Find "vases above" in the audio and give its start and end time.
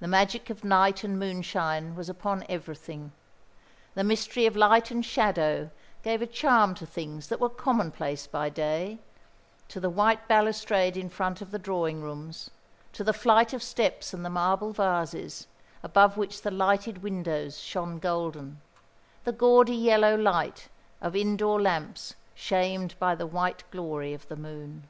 14.72-16.16